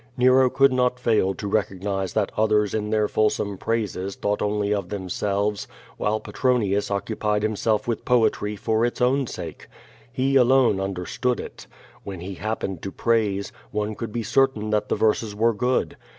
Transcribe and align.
Nero 0.17 0.49
coidd 0.49 0.71
not 0.71 0.99
fail 0.99 1.35
to 1.35 1.47
recognize 1.47 2.13
that 2.13 2.31
others 2.35 2.73
in 2.73 2.89
their 2.89 3.07
fulsome 3.07 3.55
praises 3.59 4.15
thought 4.15 4.41
only 4.41 4.73
of 4.73 4.89
themselves, 4.89 5.67
while 5.97 6.19
Petronius 6.19 6.89
occupied 6.89 7.43
himself 7.43 7.87
with 7.87 8.03
poetry 8.03 8.55
for 8.55 8.83
its 8.83 8.99
own 8.99 9.27
sake. 9.27 9.67
He 10.11 10.37
alone 10.37 10.79
un 10.79 10.95
derstood 10.95 11.39
it. 11.39 11.67
When 12.03 12.19
he 12.19 12.33
happened 12.33 12.81
to 12.81 12.91
praise, 12.91 13.51
one 13.69 13.93
could 13.93 14.11
be 14.11 14.23
cer 14.23 14.47
tain 14.47 14.71
that 14.71 14.89
the 14.89 14.95
verses 14.95 15.35
were 15.35 15.53
good. 15.53 15.97